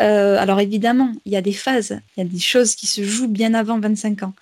[0.00, 3.02] Euh, alors évidemment, il y a des phases, il y a des choses qui se
[3.02, 4.34] jouent bien avant 25 ans.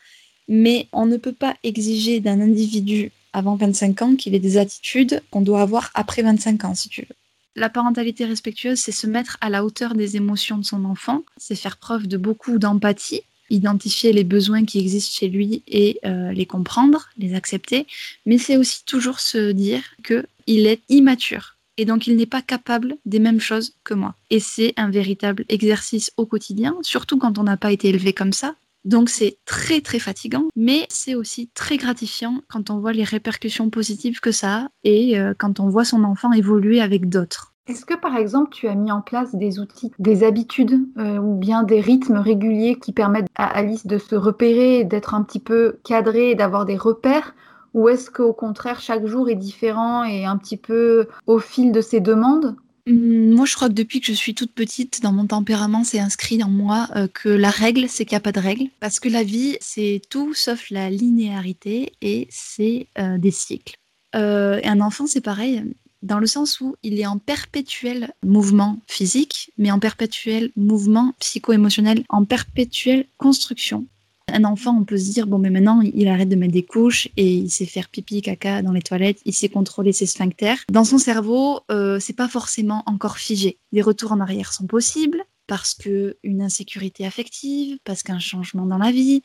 [0.48, 5.22] Mais on ne peut pas exiger d'un individu avant 25 ans qu'il ait des attitudes
[5.30, 7.14] qu'on doit avoir après 25 ans, si tu veux.
[7.56, 11.56] La parentalité respectueuse, c'est se mettre à la hauteur des émotions de son enfant, c'est
[11.56, 16.46] faire preuve de beaucoup d'empathie, identifier les besoins qui existent chez lui et euh, les
[16.46, 17.86] comprendre, les accepter,
[18.24, 22.98] mais c'est aussi toujours se dire qu'il est immature et donc il n'est pas capable
[23.06, 24.14] des mêmes choses que moi.
[24.28, 28.34] Et c'est un véritable exercice au quotidien, surtout quand on n'a pas été élevé comme
[28.34, 28.54] ça.
[28.84, 33.70] Donc c'est très très fatigant, mais c'est aussi très gratifiant quand on voit les répercussions
[33.70, 37.50] positives que ça a et euh, quand on voit son enfant évoluer avec d'autres.
[37.66, 41.36] Est-ce que par exemple tu as mis en place des outils, des habitudes euh, ou
[41.36, 45.78] bien des rythmes réguliers qui permettent à Alice de se repérer, d'être un petit peu
[45.84, 47.34] cadrée, d'avoir des repères?
[47.74, 51.80] Ou est-ce qu'au contraire chaque jour est différent et un petit peu au fil de
[51.80, 52.56] ses demandes?
[52.86, 56.38] Moi, je crois que depuis que je suis toute petite, dans mon tempérament, c'est inscrit
[56.38, 58.68] dans moi euh, que la règle, c'est qu'il n'y a pas de règle.
[58.80, 63.74] Parce que la vie, c'est tout sauf la linéarité et c'est euh, des cycles.
[64.16, 65.62] Euh, un enfant, c'est pareil,
[66.02, 72.04] dans le sens où il est en perpétuel mouvement physique, mais en perpétuel mouvement psycho-émotionnel,
[72.08, 73.86] en perpétuelle construction.
[74.32, 77.08] Un enfant, on peut se dire, bon, mais maintenant, il arrête de mettre des couches
[77.16, 80.58] et il sait faire pipi, caca dans les toilettes, il sait contrôler ses sphincters.
[80.70, 83.58] Dans son cerveau, euh, c'est pas forcément encore figé.
[83.72, 88.78] Des retours en arrière sont possibles parce que une insécurité affective, parce qu'un changement dans
[88.78, 89.22] la vie,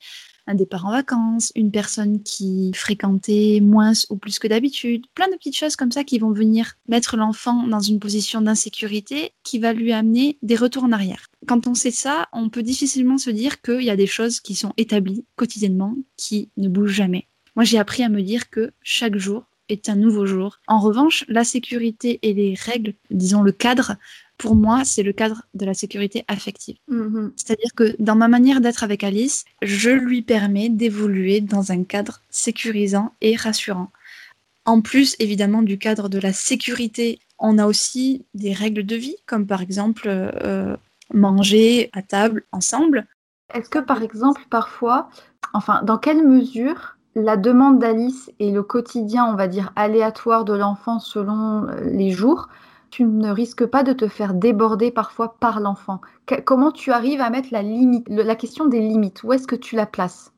[0.48, 5.36] un départ en vacances, une personne qui fréquentait moins ou plus que d'habitude, plein de
[5.36, 9.74] petites choses comme ça qui vont venir mettre l'enfant dans une position d'insécurité qui va
[9.74, 11.28] lui amener des retours en arrière.
[11.48, 14.56] Quand on sait ça, on peut difficilement se dire qu'il y a des choses qui
[14.56, 17.28] sont établies quotidiennement, qui ne bougent jamais.
[17.56, 20.60] Moi, j'ai appris à me dire que chaque jour est un nouveau jour.
[20.68, 23.96] En revanche, la sécurité et les règles, disons le cadre,
[24.38, 26.78] pour moi, c'est le cadre de la sécurité affective.
[26.90, 27.32] Mm-hmm.
[27.36, 32.22] C'est-à-dire que dans ma manière d'être avec Alice, je lui permets d'évoluer dans un cadre
[32.30, 33.92] sécurisant et rassurant.
[34.66, 39.16] En plus, évidemment, du cadre de la sécurité, on a aussi des règles de vie,
[39.26, 40.76] comme par exemple euh,
[41.14, 43.06] manger à table ensemble.
[43.54, 45.10] Est-ce que, par exemple, parfois,
[45.54, 50.54] enfin, dans quelle mesure la demande d'Alice et le quotidien, on va dire, aléatoire de
[50.54, 52.50] l'enfant selon euh, les jours,
[52.96, 56.00] tu ne risques pas de te faire déborder parfois par l'enfant
[56.46, 59.22] Comment tu arrives à mettre la limite, la question des limites?
[59.24, 60.32] Où est-ce que tu la places?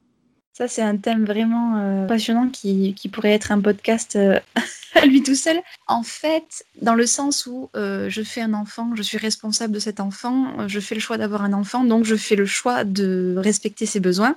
[0.54, 4.40] Ça, c'est un thème vraiment euh, passionnant qui, pourrait être un podcast euh,
[4.96, 5.62] à lui tout seul.
[5.86, 9.80] En fait, dans le sens où euh, je fais un enfant, je suis responsable de
[9.80, 13.36] cet enfant, je fais le choix d'avoir un enfant, donc je fais le choix de
[13.38, 14.36] respecter ses besoins.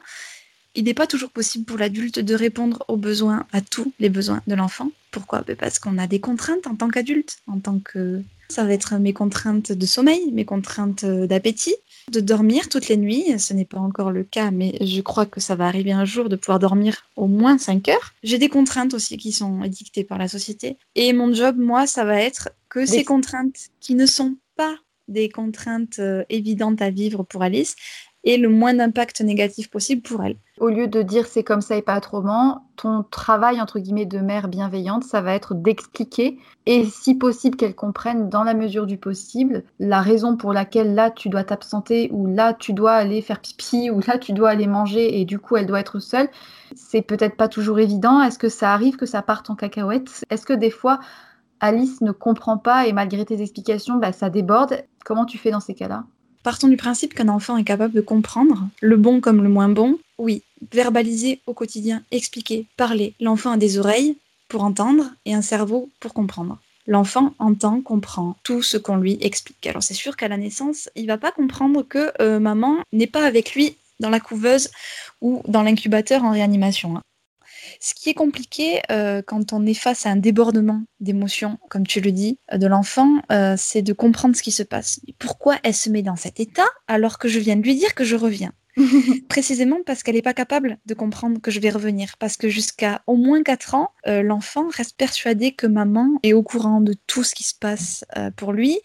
[0.81, 4.40] Il n'est pas toujours possible pour l'adulte de répondre aux besoins, à tous les besoins
[4.47, 4.90] de l'enfant.
[5.11, 5.43] Pourquoi?
[5.43, 8.23] Ben, Parce qu'on a des contraintes en tant qu'adulte, en tant que...
[8.49, 11.77] Ça va être mes contraintes de sommeil, mes contraintes d'appétit,
[12.11, 13.38] de dormir toutes les nuits.
[13.38, 16.31] Ce n'est pas encore le cas, mais je crois que ça va arriver un jour
[16.31, 18.14] de pouvoir dormir au moins 5 heures.
[18.23, 20.79] J'ai des contraintes aussi qui sont dictées par la société.
[20.95, 24.77] Et mon job, moi, ça va être que ces contraintes qui ne sont pas
[25.09, 27.75] des contraintes euh, évidentes à vivre pour Alice,
[28.25, 30.37] et le moins d'impact négatif possible pour elle.
[30.59, 34.19] Au lieu de dire c'est comme ça et pas autrement, ton travail entre guillemets de
[34.19, 38.99] mère bienveillante, ça va être d'expliquer et si possible qu'elle comprenne dans la mesure du
[38.99, 43.41] possible la raison pour laquelle là tu dois t'absenter ou là tu dois aller faire
[43.41, 46.29] pipi ou là tu dois aller manger et du coup elle doit être seule.
[46.75, 48.23] C'est peut-être pas toujours évident.
[48.23, 50.25] Est-ce que ça arrive que ça parte en cacahuète?
[50.31, 51.01] Est-ce que des fois
[51.61, 54.83] Alice ne comprend pas et malgré tes explications, bah, ça déborde?
[55.05, 56.05] Comment tu fais dans ces cas-là?
[56.42, 59.98] Partons du principe qu'un enfant est capable de comprendre, le bon comme le moins bon.
[60.18, 63.14] Oui, verbaliser au quotidien, expliquer, parler.
[63.20, 64.16] L'enfant a des oreilles
[64.48, 66.59] pour entendre et un cerveau pour comprendre.
[66.87, 69.66] L'enfant entend, comprend tout ce qu'on lui explique.
[69.66, 73.24] Alors c'est sûr qu'à la naissance, il va pas comprendre que euh, maman n'est pas
[73.24, 74.70] avec lui dans la couveuse
[75.20, 77.00] ou dans l'incubateur en réanimation.
[77.83, 82.03] Ce qui est compliqué euh, quand on est face à un débordement d'émotions, comme tu
[82.03, 85.01] le dis, de l'enfant, euh, c'est de comprendre ce qui se passe.
[85.19, 88.05] Pourquoi elle se met dans cet état alors que je viens de lui dire que
[88.05, 88.53] je reviens?
[89.31, 92.16] Précisément parce qu'elle n'est pas capable de comprendre que je vais revenir.
[92.19, 96.43] Parce que jusqu'à au moins 4 ans, euh, l'enfant reste persuadé que maman est au
[96.43, 98.05] courant de tout ce qui se passe
[98.37, 98.79] pour lui,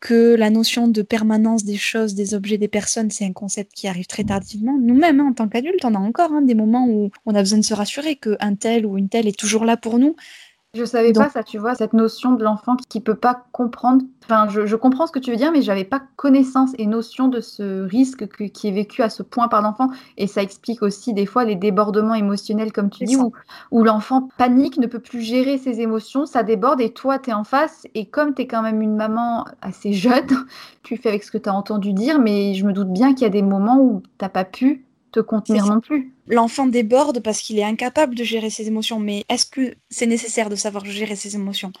[0.00, 3.88] que la notion de permanence des choses, des objets, des personnes, c'est un concept qui
[3.88, 4.78] arrive très tardivement.
[4.80, 7.58] Nous-mêmes, hein, en tant qu'adultes, on a encore hein, des moments où on a besoin
[7.58, 10.14] de se rassurer qu'un tel ou une telle est toujours là pour nous.
[10.78, 14.04] Je savais pas ça, tu vois, cette notion de l'enfant qui peut pas comprendre.
[14.24, 17.40] Enfin, je, comprends ce que tu veux dire, mais j'avais pas connaissance et notion de
[17.40, 19.88] ce risque qui est vécu à ce point par l'enfant.
[20.18, 23.32] Et ça explique aussi des fois les débordements émotionnels, comme tu dis, où,
[23.72, 27.32] où l'enfant panique, ne peut plus gérer ses émotions, ça déborde et toi, tu es
[27.32, 27.86] en face.
[27.94, 30.28] Et comme tu es quand même une maman assez jeune,
[30.84, 33.22] tu fais avec ce que tu as entendu dire, mais je me doute bien qu'il
[33.22, 36.14] y a des moments où tu pas pu te contenir non plus.
[36.26, 40.50] L'enfant déborde parce qu'il est incapable de gérer ses émotions, mais est-ce que c'est nécessaire
[40.50, 41.72] de savoir gérer ses émotions?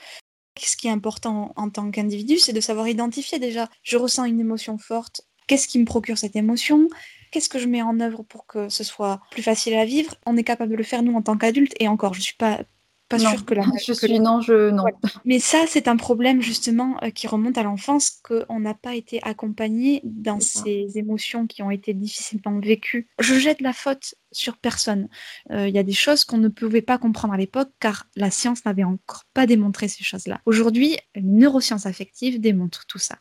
[0.58, 4.40] Ce qui est important en tant qu'individu, c'est de savoir identifier déjà, je ressens une
[4.40, 6.88] émotion forte, qu'est-ce qui me procure cette émotion?
[7.30, 10.14] Qu'est-ce que je mets en œuvre pour que ce soit plus facile à vivre?
[10.24, 11.74] On est capable de le faire nous en tant qu'adultes.
[11.78, 12.60] Et encore, je suis pas
[13.08, 13.64] pas sûr que la.
[13.84, 14.84] Je suis non, je non.
[15.24, 19.20] Mais ça, c'est un problème justement euh, qui remonte à l'enfance, qu'on n'a pas été
[19.22, 23.08] accompagné dans ces émotions qui ont été difficilement vécues.
[23.18, 25.08] Je jette la faute sur personne.
[25.50, 28.30] Euh, il y a des choses qu'on ne pouvait pas comprendre à l'époque car la
[28.30, 30.40] science n'avait encore pas démontré ces choses-là.
[30.44, 33.16] Aujourd'hui, une neuroscience affective démontre tout ça.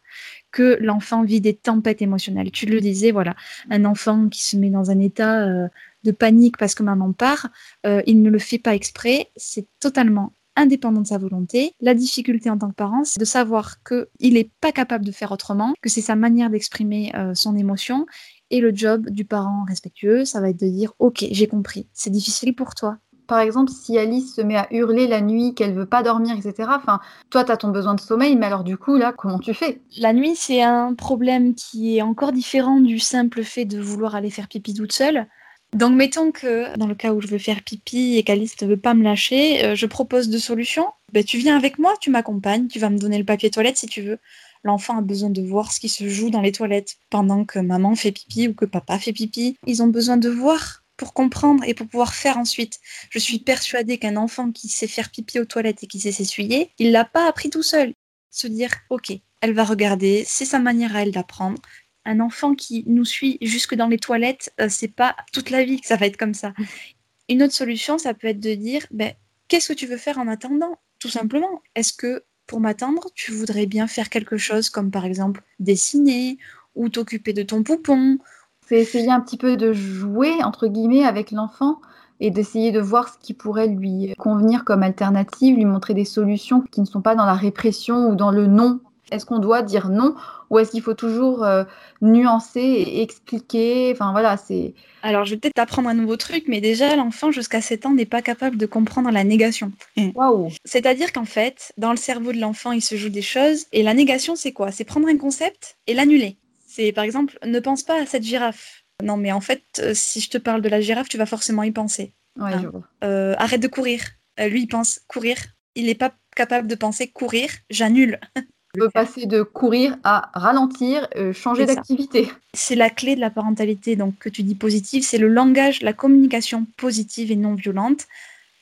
[0.51, 2.51] Que l'enfant vit des tempêtes émotionnelles.
[2.51, 3.35] Tu le disais, voilà,
[3.69, 5.67] un enfant qui se met dans un état euh,
[6.07, 7.49] de panique parce que maman part,
[7.85, 11.73] euh, il ne le fait pas exprès, c'est totalement indépendant de sa volonté.
[11.81, 15.31] La difficulté en tant que parent, c'est de savoir qu'il n'est pas capable de faire
[15.31, 18.07] autrement, que c'est sa manière d'exprimer euh, son émotion.
[18.49, 22.09] Et le job du parent respectueux, ça va être de dire, ok, j'ai compris, c'est
[22.09, 25.85] difficile pour toi, par exemple, si Alice se met à hurler la nuit, qu'elle veut
[25.85, 26.69] pas dormir, etc.
[26.75, 29.53] Enfin, toi, tu as ton besoin de sommeil, mais alors du coup, là, comment tu
[29.53, 29.81] fais?
[29.97, 34.29] La nuit, c'est un problème qui est encore différent du simple fait de vouloir aller
[34.29, 35.27] faire pipi toute seule.
[35.73, 38.77] Donc mettons que dans le cas où je veux faire pipi et qu'Alice ne veut
[38.77, 40.87] pas me lâcher, euh, je propose deux solutions.
[41.11, 43.87] Ben, tu viens avec moi, tu m'accompagnes, tu vas me donner le papier toilette si
[43.87, 44.17] tu veux.
[44.63, 47.95] L'enfant a besoin de voir ce qui se joue dans les toilettes pendant que maman
[47.95, 49.57] fait pipi ou que papa fait pipi.
[49.65, 52.79] Ils ont besoin de voir pour comprendre et pour pouvoir faire ensuite.
[53.09, 56.71] Je suis persuadée qu'un enfant qui sait faire pipi aux toilettes et qui sait s'essuyer,
[56.79, 57.93] il l'a pas appris tout seul.
[58.31, 61.61] Se dire, ok, elle va regarder, c'est sa manière à elle d'apprendre,
[62.07, 65.79] un enfant qui nous suit jusque dans les toilettes, euh, c'est pas toute la vie
[65.79, 66.53] que ça va être comme ça.
[67.29, 69.13] Une autre solution, ça peut être de dire, ben,
[69.49, 70.79] qu'est-ce que tu veux faire en attendant?
[70.99, 71.61] Tout simplement.
[71.75, 76.37] Est-ce que pour m'attendre, tu voudrais bien faire quelque chose comme par exemple dessiner
[76.75, 78.17] ou t'occuper de ton poupon?
[78.65, 81.81] C'est essayer un petit peu de jouer, entre guillemets, avec l'enfant
[82.19, 86.61] et d'essayer de voir ce qui pourrait lui convenir comme alternative, lui montrer des solutions
[86.71, 88.79] qui ne sont pas dans la répression ou dans le non
[89.11, 90.15] est-ce qu'on doit dire non
[90.49, 91.63] ou est-ce qu'il faut toujours euh,
[92.01, 93.91] nuancer et expliquer?
[93.91, 94.73] Enfin voilà, c'est.
[95.03, 98.05] Alors je vais peut-être apprendre un nouveau truc, mais déjà l'enfant jusqu'à 7 ans n'est
[98.05, 99.71] pas capable de comprendre la négation.
[99.95, 100.09] Mm.
[100.15, 103.83] Waouh C'est-à-dire qu'en fait, dans le cerveau de l'enfant, il se joue des choses et
[103.83, 104.71] la négation, c'est quoi?
[104.71, 106.37] C'est prendre un concept et l'annuler.
[106.65, 108.83] C'est par exemple, ne pense pas à cette girafe.
[109.03, 111.63] Non, mais en fait, euh, si je te parle de la girafe, tu vas forcément
[111.63, 112.13] y penser.
[112.37, 112.83] Ouais, je vois.
[113.03, 114.01] Euh, arrête de courir.
[114.39, 115.37] lui, il pense courir.
[115.75, 117.49] Il n'est pas capable de penser courir.
[117.69, 118.19] J'annule.
[118.77, 122.29] peut passer de courir à ralentir, euh, changer d'activité.
[122.53, 125.93] C'est la clé de la parentalité donc que tu dis positive, c'est le langage, la
[125.93, 128.05] communication positive et non violente.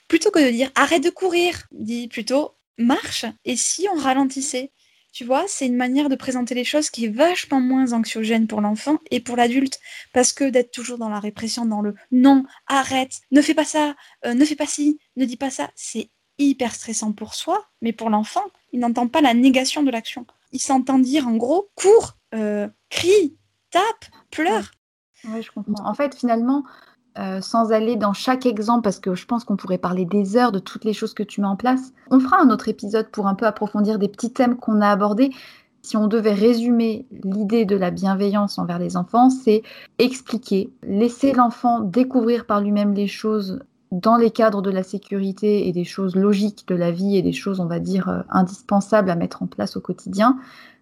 [0.08, 3.26] Plutôt que de dire arrête de courir, dis plutôt marche.
[3.44, 4.72] Et si on ralentissait?
[5.12, 8.60] Tu vois, c'est une manière de présenter les choses qui est vachement moins anxiogène pour
[8.60, 9.80] l'enfant et pour l'adulte.
[10.12, 13.96] Parce que d'être toujours dans la répression, dans le non, arrête, ne fais pas ça,
[14.26, 17.94] euh, ne fais pas ci, ne dis pas ça, c'est hyper stressant pour soi, mais
[17.94, 18.44] pour l'enfant,
[18.74, 20.26] il n'entend pas la négation de l'action.
[20.52, 23.38] Il s'entend dire en gros, cours, euh, crie,
[23.72, 24.72] tape, pleure.
[25.28, 25.86] Oui, je comprends.
[25.86, 26.64] En fait, finalement,
[27.18, 30.52] euh, sans aller dans chaque exemple, parce que je pense qu'on pourrait parler des heures
[30.52, 33.28] de toutes les choses que tu mets en place, on fera un autre épisode pour
[33.28, 35.32] un peu approfondir des petits thèmes qu'on a abordés.
[35.82, 39.62] Si on devait résumer l'idée de la bienveillance envers les enfants, c'est
[39.98, 43.60] expliquer, laisser l'enfant découvrir par lui-même les choses
[43.96, 47.32] dans les cadres de la sécurité et des choses logiques de la vie et des
[47.32, 50.38] choses, on va dire, euh, indispensables à mettre en place au quotidien.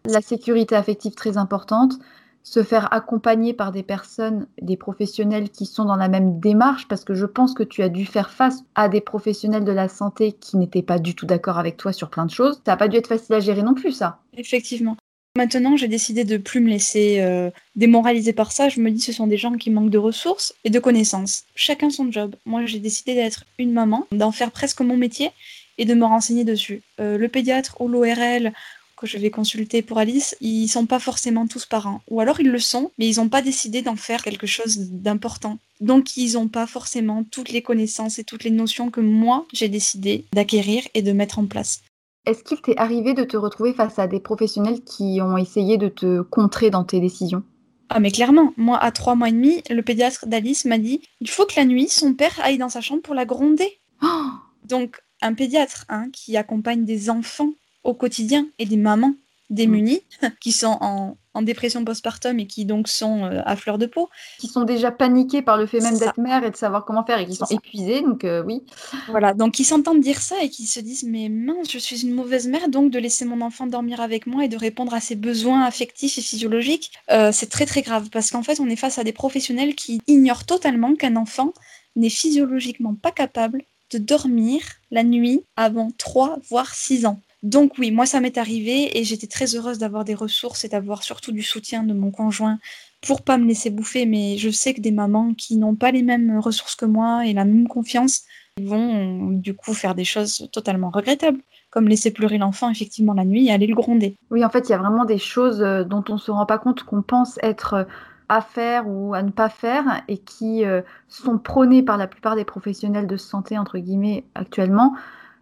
[0.06, 1.94] La sécurité affective très importante,
[2.42, 7.06] se faire accompagner par des personnes, des professionnels qui sont dans la même démarche, parce
[7.06, 10.34] que je pense que tu as dû faire face à des professionnels de la santé
[10.34, 12.56] qui n'étaient pas du tout d'accord avec toi sur plein de choses.
[12.66, 14.20] Ça n'a pas dû être facile à gérer non plus, ça.
[14.36, 14.98] Effectivement.
[15.36, 18.70] Maintenant, j'ai décidé de plus me laisser euh, démoraliser par ça.
[18.70, 21.46] Je me dis ce sont des gens qui manquent de ressources et de connaissances.
[21.56, 22.36] Chacun son job.
[22.46, 25.32] Moi, j'ai décidé d'être une maman, d'en faire presque mon métier
[25.80, 26.84] et de me renseigner dessus.
[27.00, 28.54] Euh, le pédiatre ou l'ORL
[28.96, 32.04] que je vais consulter pour Alice, ils sont pas forcément tous parents.
[32.12, 35.58] Ou alors ils le sont, mais ils n'ont pas décidé d'en faire quelque chose d'important.
[35.82, 39.68] Donc ils n'ont pas forcément toutes les connaissances et toutes les notions que moi j'ai
[39.68, 41.82] décidé d'acquérir et de mettre en place.
[42.26, 45.90] Est-ce qu'il t'est arrivé de te retrouver face à des professionnels qui ont essayé de
[45.90, 47.44] te contrer dans tes décisions?
[47.90, 51.30] Ah mais clairement, moi à trois mois et demi, le pédiatre d'Alice m'a dit il
[51.30, 53.80] faut que la nuit, son père aille dans sa chambre pour la gronder.
[54.02, 54.08] Oh
[54.66, 57.52] Donc un pédiatre hein, qui accompagne des enfants
[57.84, 59.16] au quotidien et des mamans
[59.50, 60.04] démunis
[60.40, 64.10] qui sont en, dépression postpartum et qui donc sont euh, à fleur de peau.
[64.38, 67.20] Qui sont déjà paniqués par le fait même d'être mère et de savoir comment faire
[67.20, 68.64] et qui sont épuisés, donc euh, oui.
[69.10, 72.14] Voilà, donc ils s'entendent dire ça et qui se disent mais mince, je suis une
[72.14, 75.16] mauvaise mère, donc de laisser mon enfant dormir avec moi et de répondre à ses
[75.16, 79.00] besoins affectifs et physiologiques, euh, c'est très très grave parce qu'en fait on est face
[79.00, 81.54] à des professionnels qui ignorent totalement qu'un enfant
[81.96, 84.62] n'est physiologiquement pas capable de dormir
[84.92, 87.20] la nuit avant 3 voire 6 ans.
[87.44, 91.04] Donc oui, moi ça m'est arrivé et j'étais très heureuse d'avoir des ressources et d'avoir
[91.04, 92.58] surtout du soutien de mon conjoint
[93.06, 94.06] pour pas me laisser bouffer.
[94.06, 97.34] Mais je sais que des mamans qui n'ont pas les mêmes ressources que moi et
[97.34, 98.24] la même confiance
[98.62, 101.40] vont du coup faire des choses totalement regrettables,
[101.70, 104.16] comme laisser pleurer l'enfant effectivement la nuit et aller le gronder.
[104.32, 106.60] Oui, en fait, il y a vraiment des choses euh, dont on se rend pas
[106.60, 107.84] compte qu'on pense être euh,
[108.30, 112.36] à faire ou à ne pas faire et qui euh, sont prônées par la plupart
[112.36, 114.94] des professionnels de santé entre guillemets actuellement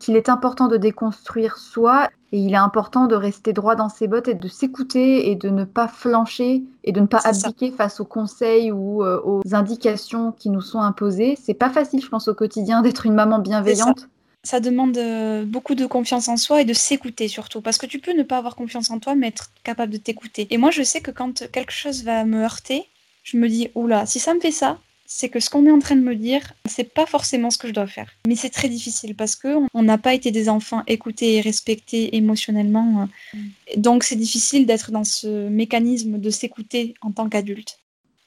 [0.02, 4.08] qu'il est important de déconstruire soi et il est important de rester droit dans ses
[4.08, 8.00] bottes et de s'écouter et de ne pas flancher et de ne pas abdiquer face
[8.00, 11.38] aux conseils ou euh, aux indications qui nous sont imposées.
[11.42, 14.08] C'est pas facile, je pense, au quotidien d'être une maman bienveillante.
[14.44, 14.60] Ça.
[14.60, 17.62] demande euh, beaucoup de confiance en soi et de s'écouter surtout.
[17.62, 20.48] Parce que tu peux ne pas avoir confiance en toi, mais être capable de t'écouter.
[20.50, 22.88] Et moi, je sais que quand quelque chose va me heurter,
[23.24, 24.80] je me dis, oula, si ça me fait ça,
[25.14, 27.68] c'est que ce qu'on est en train de me dire, c'est pas forcément ce que
[27.68, 28.10] je dois faire.
[28.26, 32.16] Mais c'est très difficile parce que on n'a pas été des enfants écoutés et respectés
[32.16, 33.10] émotionnellement.
[33.34, 33.40] Mm.
[33.76, 37.80] Donc c'est difficile d'être dans ce mécanisme de s'écouter en tant qu'adulte.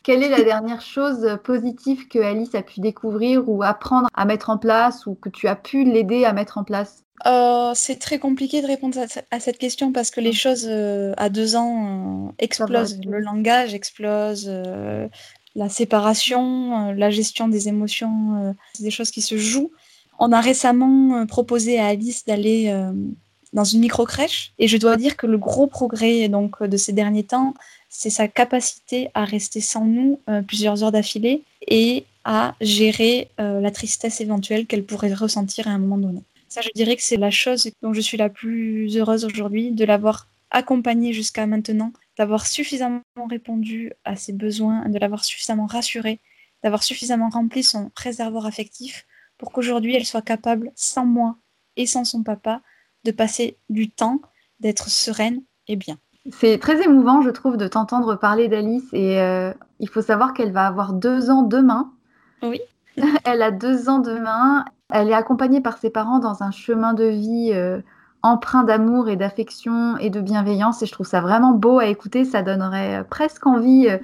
[0.03, 4.51] Quelle est la dernière chose positive que Alice a pu découvrir ou apprendre à mettre
[4.51, 7.03] en place ou que tu as pu l'aider à mettre en place?
[7.27, 8.99] Euh, c'est très compliqué de répondre
[9.31, 10.35] à, cette question parce que les mm.
[10.35, 13.01] choses euh, à deux ans euh, explosent.
[13.07, 14.53] Le langage explose,
[15.55, 19.71] la séparation, euh, la gestion des émotions, euh, c'est des choses qui se jouent.
[20.19, 22.73] On a récemment euh, proposé à Alice d'aller
[23.53, 27.25] dans une micro-crèche et je dois dire que le gros progrès donc, de ces derniers
[27.25, 27.55] temps,
[27.89, 34.21] c'est sa capacité à rester sans nous plusieurs heures d'affilée et à gérer la tristesse
[34.21, 36.21] éventuelle qu'elle pourrait ressentir à un moment donné.
[36.49, 39.85] Ça, je dirais que c'est la chose dont je suis la plus heureuse aujourd'hui, de
[39.85, 46.21] l'avoir accompagnée jusqu'à maintenant d'avoir suffisamment répondu à ses besoins, de l'avoir suffisamment rassuré,
[46.63, 49.07] d'avoir suffisamment rempli son réservoir affectif
[49.39, 51.37] pour qu'aujourd'hui elle soit capable, sans moi
[51.77, 52.61] et sans son papa,
[53.05, 54.21] de passer du temps,
[54.61, 55.99] d'être sereine et bien.
[56.31, 60.53] C'est très émouvant, je trouve, de t'entendre parler d'Alice et euh, il faut savoir qu'elle
[60.53, 61.93] va avoir deux ans demain.
[62.43, 62.61] Oui.
[63.25, 64.65] elle a deux ans demain.
[64.91, 67.81] Elle est accompagnée par ses parents dans un chemin de vie euh,
[68.25, 70.83] empreint d'amour et d'affection et de bienveillance.
[70.83, 72.25] Et je trouve ça vraiment beau à écouter.
[72.25, 73.99] Ça donnerait euh, presque envie euh,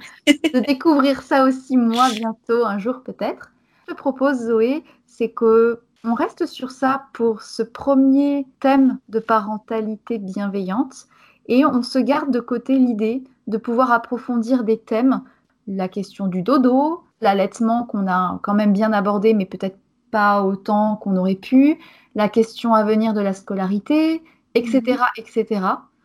[0.53, 3.51] de découvrir ça aussi moi bientôt, un jour peut-être.
[3.89, 10.19] Je propose, Zoé, c'est que on reste sur ça pour ce premier thème de parentalité
[10.19, 11.07] bienveillante
[11.47, 15.21] et on se garde de côté l'idée de pouvoir approfondir des thèmes,
[15.67, 19.77] la question du dodo, l'allaitement qu'on a quand même bien abordé mais peut-être
[20.11, 21.77] pas autant qu'on aurait pu,
[22.15, 24.21] la question à venir de la scolarité,
[24.55, 24.97] etc., mhm.
[25.17, 25.61] etc.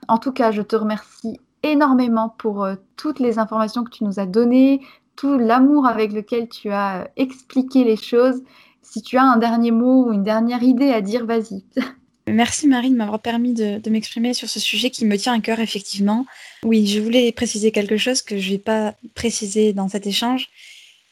[0.09, 4.21] En tout cas, je te remercie énormément pour euh, toutes les informations que tu nous
[4.21, 4.81] as données,
[5.17, 8.43] tout l'amour avec lequel tu as euh, expliqué les choses.
[8.83, 11.65] Si tu as un dernier mot ou une dernière idée à dire, vas-y.
[12.29, 15.41] Merci Marie de m'avoir permis de, de m'exprimer sur ce sujet qui me tient à
[15.41, 16.27] cœur, effectivement.
[16.65, 20.49] Oui, je voulais préciser quelque chose que je n'ai pas précisé dans cet échange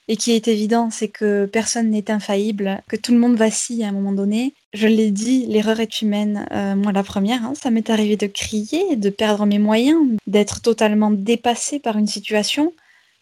[0.09, 3.89] et qui est évident, c'est que personne n'est infaillible, que tout le monde vacille à
[3.89, 4.53] un moment donné.
[4.75, 6.47] Je l'ai dit, l'erreur est humaine.
[6.53, 10.61] Euh, moi, la première, hein, ça m'est arrivé de crier, de perdre mes moyens, d'être
[10.61, 12.75] totalement dépassée par une situation.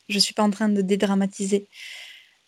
[0.09, 1.69] Je ne suis pas en train de dédramatiser.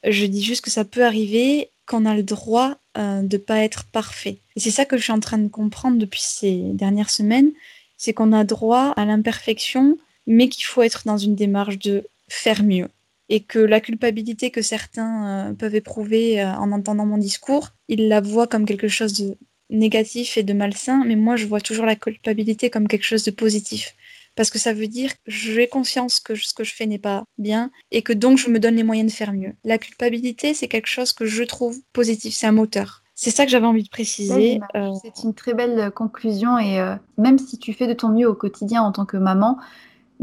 [0.02, 3.58] Je dis juste que ça peut arriver, qu'on a le droit euh, de ne pas
[3.60, 4.38] être parfait.
[4.56, 7.52] Et c'est ça que je suis en train de comprendre depuis ces dernières semaines,
[7.98, 12.64] c'est qu'on a droit à l'imperfection, mais qu'il faut être dans une démarche de faire
[12.64, 12.88] mieux
[13.28, 18.08] et que la culpabilité que certains euh, peuvent éprouver euh, en entendant mon discours, ils
[18.08, 19.36] la voient comme quelque chose de
[19.70, 23.30] négatif et de malsain, mais moi je vois toujours la culpabilité comme quelque chose de
[23.30, 23.94] positif.
[24.36, 27.24] Parce que ça veut dire que j'ai conscience que ce que je fais n'est pas
[27.38, 29.52] bien et que donc je me donne les moyens de faire mieux.
[29.62, 33.02] La culpabilité, c'est quelque chose que je trouve positif, c'est un moteur.
[33.14, 34.60] C'est ça que j'avais envie de préciser.
[34.74, 36.80] Euh, c'est une très belle conclusion et
[37.16, 39.56] même si tu fais de ton mieux au quotidien en tant que maman,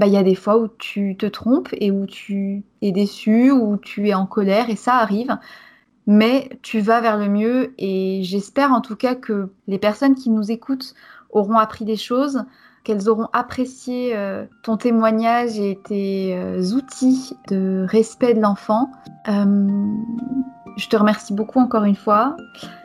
[0.02, 3.52] bah, il y a des fois où tu te trompes et où tu es déçu,
[3.52, 5.38] où tu es en colère, et ça arrive.
[6.08, 10.32] Mais tu vas vers le mieux et j'espère en tout cas que les personnes qui
[10.32, 10.95] nous écoutent
[11.30, 12.43] auront appris des choses,
[12.84, 18.89] qu'elles auront apprécié euh, ton témoignage et tes euh, outils de respect de l'enfant.
[19.28, 19.86] Euh,
[20.78, 22.36] Je te remercie beaucoup encore une fois.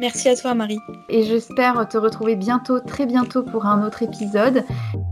[0.01, 0.81] Merci à toi Marie.
[1.09, 4.65] Et j'espère te retrouver bientôt, très bientôt pour un autre épisode.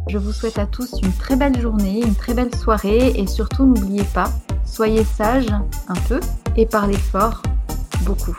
[0.09, 3.65] Je vous souhaite à tous une très belle journée, une très belle soirée et surtout
[3.65, 4.31] n'oubliez pas,
[4.65, 5.53] soyez sages
[5.89, 6.21] un peu
[6.57, 7.43] et parlez fort
[8.03, 8.37] beaucoup.